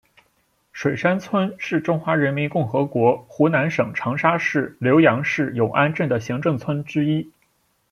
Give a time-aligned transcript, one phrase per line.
[0.73, 7.31] 水山村是中华人民共和国湖南省长沙市浏阳市永安镇的行政村之一。